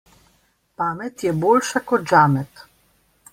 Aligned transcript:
Pamet 0.81 1.21
je 1.27 1.33
boljša 1.43 1.83
kot 1.93 2.09
žamet. 2.15 2.65